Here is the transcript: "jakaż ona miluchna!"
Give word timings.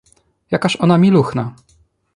"jakaż 0.51 0.75
ona 0.81 0.97
miluchna!" 0.97 1.53